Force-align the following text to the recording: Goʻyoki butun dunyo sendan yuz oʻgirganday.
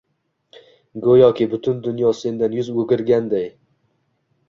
Goʻyoki 1.03 1.47
butun 1.53 1.85
dunyo 1.89 2.17
sendan 2.23 2.59
yuz 2.59 2.75
oʻgirganday. 2.85 3.51